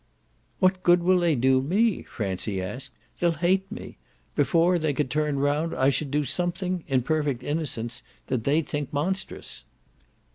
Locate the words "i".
5.75-5.89